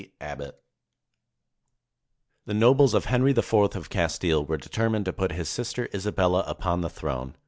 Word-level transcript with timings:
ABBOTT 0.19 0.59
[The 2.47 2.55
nobles 2.55 2.95
of 2.95 3.05
Henry 3.05 3.33
IV 3.37 3.53
of 3.53 3.91
Castile 3.91 4.43
were 4.43 4.57
determined 4.57 5.05
to 5.05 5.13
put 5.13 5.33
his 5.33 5.47
sister 5.47 5.89
Isabella 5.93 6.43
upon 6.47 6.81
the 6.81 6.89
throne. 6.89 7.35